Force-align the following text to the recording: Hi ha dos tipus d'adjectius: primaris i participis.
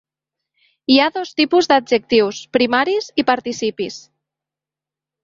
Hi 0.93 0.95
ha 1.01 1.09
dos 1.17 1.33
tipus 1.41 1.69
d'adjectius: 1.71 2.39
primaris 2.57 3.11
i 3.23 3.27
participis. 3.29 3.99